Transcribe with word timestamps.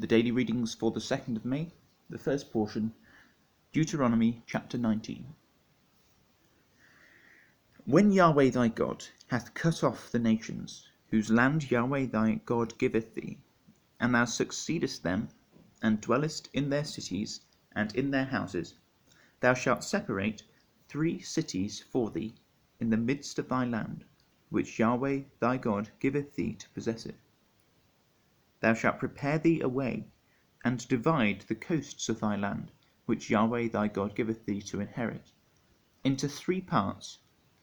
The 0.00 0.06
daily 0.06 0.30
readings 0.30 0.74
for 0.74 0.90
the 0.90 0.98
2nd 0.98 1.36
of 1.36 1.44
May, 1.44 1.72
the 2.08 2.16
first 2.16 2.50
portion, 2.50 2.94
Deuteronomy 3.70 4.42
chapter 4.46 4.78
19. 4.78 5.34
When 7.84 8.10
Yahweh 8.10 8.48
thy 8.48 8.68
God 8.68 9.04
hath 9.26 9.52
cut 9.52 9.84
off 9.84 10.10
the 10.10 10.18
nations, 10.18 10.88
whose 11.10 11.28
land 11.28 11.70
Yahweh 11.70 12.06
thy 12.06 12.40
God 12.46 12.78
giveth 12.78 13.14
thee, 13.14 13.40
and 14.00 14.14
thou 14.14 14.24
succeedest 14.24 15.02
them, 15.02 15.28
and 15.82 16.00
dwellest 16.00 16.48
in 16.54 16.70
their 16.70 16.84
cities 16.84 17.42
and 17.72 17.94
in 17.94 18.10
their 18.10 18.24
houses, 18.24 18.72
thou 19.40 19.52
shalt 19.52 19.84
separate 19.84 20.44
three 20.88 21.20
cities 21.20 21.78
for 21.82 22.10
thee 22.10 22.32
in 22.80 22.88
the 22.88 22.96
midst 22.96 23.38
of 23.38 23.50
thy 23.50 23.66
land, 23.66 24.06
which 24.48 24.78
Yahweh 24.78 25.24
thy 25.40 25.58
God 25.58 25.90
giveth 25.98 26.36
thee 26.36 26.54
to 26.54 26.70
possess 26.70 27.04
it. 27.04 27.16
Thou 28.60 28.74
shalt 28.74 28.98
prepare 28.98 29.38
thee 29.38 29.62
a 29.62 29.68
way, 29.70 30.04
and 30.62 30.86
divide 30.86 31.40
the 31.48 31.54
coasts 31.54 32.10
of 32.10 32.20
thy 32.20 32.36
land, 32.36 32.70
which 33.06 33.30
Yahweh 33.30 33.68
thy 33.68 33.88
God 33.88 34.14
giveth 34.14 34.44
thee 34.44 34.60
to 34.62 34.80
inherit, 34.80 35.32
into 36.04 36.28
three 36.28 36.60
parts, 36.60 37.20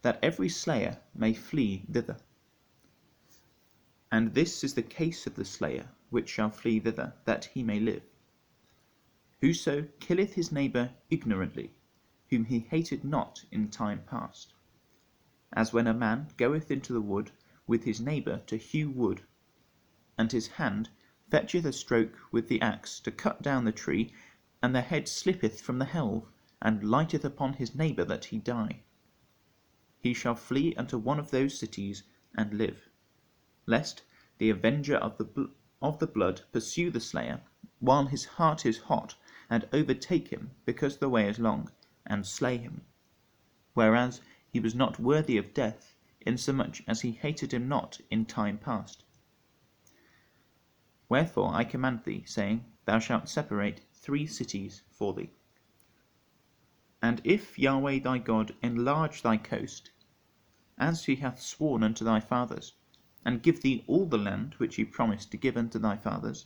that 0.00 0.18
every 0.22 0.48
slayer 0.48 0.98
may 1.14 1.34
flee 1.34 1.84
thither. 1.92 2.16
And 4.10 4.32
this 4.32 4.64
is 4.64 4.72
the 4.72 4.82
case 4.82 5.26
of 5.26 5.34
the 5.34 5.44
slayer 5.44 5.90
which 6.08 6.30
shall 6.30 6.48
flee 6.48 6.80
thither, 6.80 7.12
that 7.26 7.44
he 7.44 7.62
may 7.62 7.78
live. 7.80 8.04
Whoso 9.42 9.88
killeth 10.00 10.32
his 10.32 10.50
neighbour 10.50 10.94
ignorantly, 11.10 11.70
whom 12.30 12.46
he 12.46 12.60
hated 12.60 13.04
not 13.04 13.44
in 13.52 13.68
time 13.68 14.04
past, 14.06 14.54
as 15.52 15.70
when 15.70 15.86
a 15.86 15.92
man 15.92 16.28
goeth 16.38 16.70
into 16.70 16.94
the 16.94 17.02
wood 17.02 17.30
with 17.66 17.84
his 17.84 18.00
neighbour 18.00 18.38
to 18.46 18.56
hew 18.56 18.88
wood, 18.88 19.22
and 20.18 20.32
his 20.32 20.48
hand 20.48 20.90
fetcheth 21.30 21.64
a 21.64 21.72
stroke 21.72 22.18
with 22.32 22.48
the 22.48 22.60
axe 22.60 22.98
to 22.98 23.12
cut 23.12 23.40
down 23.40 23.64
the 23.64 23.70
tree, 23.70 24.12
and 24.60 24.74
the 24.74 24.80
head 24.80 25.06
slippeth 25.06 25.60
from 25.60 25.78
the 25.78 25.84
helve, 25.84 26.28
and 26.60 26.82
lighteth 26.82 27.24
upon 27.24 27.52
his 27.52 27.74
neighbour 27.74 28.04
that 28.04 28.24
he 28.26 28.38
die. 28.38 28.80
He 30.00 30.12
shall 30.12 30.34
flee 30.34 30.74
unto 30.74 30.98
one 30.98 31.20
of 31.20 31.30
those 31.30 31.56
cities 31.56 32.02
and 32.34 32.54
live, 32.54 32.88
lest 33.64 34.02
the 34.38 34.50
avenger 34.50 34.96
of 34.96 35.18
the, 35.18 35.24
bl- 35.24 35.52
of 35.80 36.00
the 36.00 36.06
blood 36.06 36.42
pursue 36.50 36.90
the 36.90 37.00
slayer, 37.00 37.40
while 37.78 38.06
his 38.06 38.24
heart 38.24 38.66
is 38.66 38.78
hot, 38.78 39.14
and 39.48 39.68
overtake 39.72 40.28
him, 40.28 40.50
because 40.64 40.96
the 40.96 41.08
way 41.08 41.28
is 41.28 41.38
long, 41.38 41.70
and 42.04 42.26
slay 42.26 42.56
him. 42.56 42.84
Whereas 43.74 44.20
he 44.50 44.58
was 44.58 44.74
not 44.74 44.98
worthy 44.98 45.36
of 45.36 45.54
death, 45.54 45.94
insomuch 46.20 46.82
as 46.88 47.02
he 47.02 47.12
hated 47.12 47.54
him 47.54 47.68
not 47.68 48.00
in 48.10 48.26
time 48.26 48.58
past. 48.58 49.04
Wherefore 51.10 51.54
I 51.54 51.64
command 51.64 52.04
thee, 52.04 52.22
saying, 52.26 52.66
Thou 52.84 52.98
shalt 52.98 53.30
separate 53.30 53.80
three 53.94 54.26
cities 54.26 54.82
for 54.90 55.14
thee. 55.14 55.30
And 57.00 57.22
if 57.24 57.58
Yahweh 57.58 58.00
thy 58.00 58.18
God 58.18 58.54
enlarge 58.60 59.22
thy 59.22 59.38
coast, 59.38 59.90
as 60.76 61.06
he 61.06 61.16
hath 61.16 61.40
sworn 61.40 61.82
unto 61.82 62.04
thy 62.04 62.20
fathers, 62.20 62.74
and 63.24 63.42
give 63.42 63.62
thee 63.62 63.84
all 63.86 64.04
the 64.04 64.18
land 64.18 64.52
which 64.58 64.76
he 64.76 64.84
promised 64.84 65.30
to 65.30 65.38
give 65.38 65.56
unto 65.56 65.78
thy 65.78 65.96
fathers, 65.96 66.44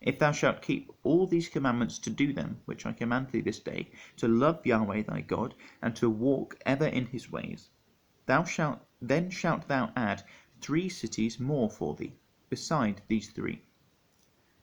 if 0.00 0.18
thou 0.18 0.32
shalt 0.32 0.60
keep 0.60 0.90
all 1.04 1.28
these 1.28 1.48
commandments 1.48 2.00
to 2.00 2.10
do 2.10 2.32
them, 2.32 2.60
which 2.64 2.84
I 2.84 2.92
command 2.92 3.28
thee 3.28 3.40
this 3.40 3.60
day, 3.60 3.92
to 4.16 4.26
love 4.26 4.66
Yahweh 4.66 5.02
thy 5.02 5.20
God, 5.20 5.54
and 5.80 5.94
to 5.94 6.10
walk 6.10 6.58
ever 6.66 6.86
in 6.86 7.06
his 7.06 7.30
ways, 7.30 7.70
thou 8.26 8.42
shalt 8.42 8.80
then 9.00 9.30
shalt 9.30 9.68
thou 9.68 9.92
add 9.94 10.24
three 10.60 10.88
cities 10.88 11.38
more 11.38 11.70
for 11.70 11.94
thee, 11.94 12.14
beside 12.50 13.02
these 13.08 13.28
three, 13.30 13.62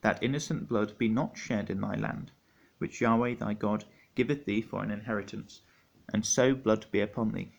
that 0.02 0.22
innocent 0.24 0.68
blood 0.68 0.98
be 0.98 1.08
not 1.08 1.38
shed 1.38 1.70
in 1.70 1.82
thy 1.82 1.96
land, 1.96 2.32
which 2.80 3.00
Yahweh 3.00 3.36
thy 3.36 3.54
God 3.54 3.86
giveth 4.16 4.46
thee 4.46 4.62
for 4.62 4.84
an 4.84 4.92
inheritance, 4.92 5.62
and 6.12 6.26
so 6.26 6.56
blood 6.56 6.86
be 6.92 7.00
upon 7.00 7.32
thee. 7.32 7.52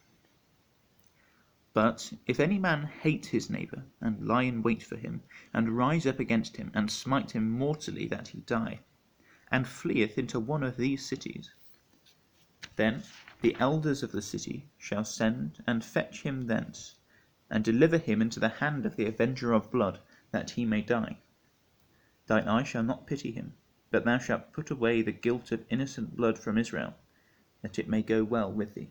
But 1.73 2.13
if 2.27 2.41
any 2.41 2.59
man 2.59 2.87
hate 2.87 3.27
his 3.27 3.51
neighbour, 3.51 3.85
and 4.01 4.27
lie 4.27 4.43
in 4.43 4.63
wait 4.63 4.83
for 4.83 4.97
him, 4.97 5.23
and 5.53 5.77
rise 5.77 6.07
up 6.07 6.19
against 6.19 6.57
him, 6.57 6.71
and 6.75 6.91
smite 6.91 7.33
him 7.33 7.51
mortally 7.51 8.07
that 8.09 8.29
he 8.29 8.41
die, 8.41 8.81
and 9.51 9.69
fleeth 9.69 10.19
into 10.19 10.41
one 10.41 10.63
of 10.63 10.77
these 10.77 11.05
cities, 11.05 11.51
then 12.77 13.03
the 13.43 13.55
elders 13.61 14.03
of 14.03 14.13
the 14.13 14.23
city 14.23 14.69
shall 14.79 15.05
send 15.05 15.63
and 15.67 15.85
fetch 15.85 16.23
him 16.23 16.47
thence, 16.47 16.97
and 17.51 17.63
deliver 17.63 17.99
him 17.99 18.21
into 18.21 18.41
the 18.41 18.49
hand 18.49 18.87
of 18.87 18.97
the 18.97 19.07
avenger 19.07 19.53
of 19.53 19.71
blood, 19.71 20.01
that 20.37 20.51
he 20.51 20.67
may 20.67 20.83
die. 20.83 21.17
Thine 22.27 22.47
eye 22.47 22.63
shall 22.63 22.83
not 22.83 23.07
pity 23.07 23.33
him, 23.33 23.55
but 23.91 24.05
thou 24.05 24.19
shalt 24.19 24.53
put 24.53 24.71
away 24.71 25.01
the 25.01 25.11
guilt 25.11 25.51
of 25.51 25.65
innocent 25.71 26.15
blood 26.15 26.39
from 26.39 26.59
Israel, 26.59 26.93
that 27.63 27.79
it 27.79 27.89
may 27.89 28.03
go 28.03 28.23
well 28.23 28.53
with 28.53 28.75
thee. 28.75 28.91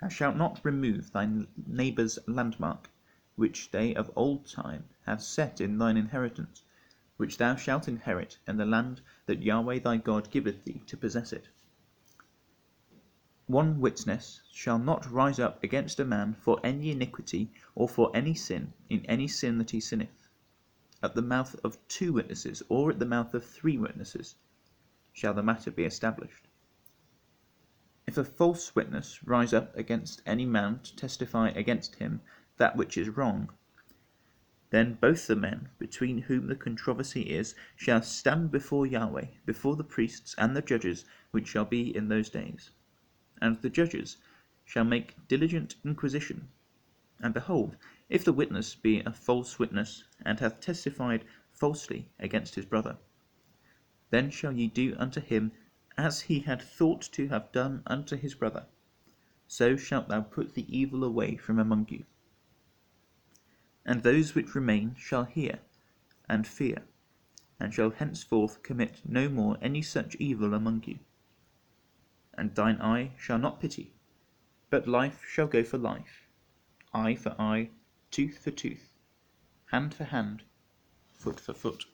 Thou 0.00 0.08
shalt 0.08 0.36
not 0.36 0.64
remove 0.64 1.12
thy 1.12 1.28
neighbour's 1.66 2.18
landmark, 2.26 2.88
which 3.36 3.72
they 3.72 3.94
of 3.94 4.10
old 4.16 4.46
time 4.46 4.88
have 5.04 5.22
set 5.22 5.60
in 5.60 5.76
thine 5.76 5.98
inheritance, 5.98 6.62
which 7.18 7.36
thou 7.36 7.54
shalt 7.54 7.86
inherit 7.86 8.38
in 8.48 8.56
the 8.56 8.64
land 8.64 9.02
that 9.26 9.42
Yahweh 9.42 9.80
thy 9.80 9.98
God 9.98 10.30
giveth 10.30 10.64
thee 10.64 10.82
to 10.86 10.96
possess 10.96 11.30
it. 11.30 11.50
One 13.46 13.78
witness 13.78 14.40
shall 14.50 14.78
not 14.78 15.10
rise 15.10 15.38
up 15.38 15.62
against 15.62 16.00
a 16.00 16.04
man 16.06 16.32
for 16.32 16.58
any 16.64 16.90
iniquity 16.90 17.52
or 17.74 17.86
for 17.86 18.10
any 18.16 18.32
sin 18.32 18.72
in 18.88 19.04
any 19.04 19.28
sin 19.28 19.58
that 19.58 19.72
he 19.72 19.80
sinneth. 19.80 20.28
At 21.02 21.14
the 21.14 21.20
mouth 21.20 21.54
of 21.62 21.76
two 21.86 22.14
witnesses 22.14 22.62
or 22.70 22.90
at 22.90 22.98
the 22.98 23.04
mouth 23.04 23.34
of 23.34 23.44
three 23.44 23.76
witnesses 23.76 24.36
shall 25.12 25.34
the 25.34 25.42
matter 25.42 25.70
be 25.70 25.84
established. 25.84 26.48
If 28.06 28.16
a 28.16 28.24
false 28.24 28.74
witness 28.74 29.22
rise 29.22 29.52
up 29.52 29.76
against 29.76 30.22
any 30.24 30.46
man 30.46 30.78
to 30.78 30.96
testify 30.96 31.50
against 31.50 31.96
him 31.96 32.22
that 32.56 32.76
which 32.76 32.96
is 32.96 33.10
wrong, 33.10 33.50
then 34.70 34.94
both 34.94 35.26
the 35.26 35.36
men 35.36 35.68
between 35.78 36.16
whom 36.22 36.46
the 36.46 36.56
controversy 36.56 37.24
is 37.24 37.54
shall 37.76 38.00
stand 38.00 38.50
before 38.50 38.86
Yahweh, 38.86 39.26
before 39.44 39.76
the 39.76 39.84
priests 39.84 40.34
and 40.38 40.56
the 40.56 40.62
judges 40.62 41.04
which 41.30 41.48
shall 41.48 41.66
be 41.66 41.94
in 41.94 42.08
those 42.08 42.30
days. 42.30 42.70
And 43.44 43.60
the 43.60 43.68
judges 43.68 44.16
shall 44.64 44.84
make 44.84 45.28
diligent 45.28 45.76
inquisition. 45.84 46.48
And 47.20 47.34
behold, 47.34 47.76
if 48.08 48.24
the 48.24 48.32
witness 48.32 48.74
be 48.74 49.00
a 49.00 49.12
false 49.12 49.58
witness, 49.58 50.04
and 50.24 50.40
hath 50.40 50.62
testified 50.62 51.26
falsely 51.52 52.08
against 52.18 52.54
his 52.54 52.64
brother, 52.64 52.96
then 54.08 54.30
shall 54.30 54.52
ye 54.52 54.66
do 54.66 54.96
unto 54.98 55.20
him 55.20 55.52
as 55.98 56.22
he 56.22 56.40
had 56.40 56.62
thought 56.62 57.02
to 57.12 57.28
have 57.28 57.52
done 57.52 57.82
unto 57.86 58.16
his 58.16 58.34
brother, 58.34 58.64
so 59.46 59.76
shalt 59.76 60.08
thou 60.08 60.22
put 60.22 60.54
the 60.54 60.64
evil 60.74 61.04
away 61.04 61.36
from 61.36 61.58
among 61.58 61.86
you. 61.90 62.06
And 63.84 64.02
those 64.02 64.34
which 64.34 64.54
remain 64.54 64.94
shall 64.98 65.24
hear 65.24 65.58
and 66.30 66.46
fear, 66.46 66.84
and 67.60 67.74
shall 67.74 67.90
henceforth 67.90 68.62
commit 68.62 69.02
no 69.04 69.28
more 69.28 69.58
any 69.60 69.82
such 69.82 70.14
evil 70.14 70.54
among 70.54 70.84
you. 70.86 70.98
And 72.36 72.54
thine 72.54 72.80
eye 72.80 73.12
shall 73.18 73.38
not 73.38 73.60
pity, 73.60 73.94
but 74.70 74.88
life 74.88 75.24
shall 75.26 75.46
go 75.46 75.62
for 75.62 75.78
life, 75.78 76.28
eye 76.92 77.14
for 77.14 77.34
eye, 77.40 77.70
tooth 78.10 78.38
for 78.38 78.50
tooth, 78.50 78.90
hand 79.66 79.94
for 79.94 80.04
hand, 80.04 80.42
foot 81.12 81.38
for 81.38 81.54
foot. 81.54 81.84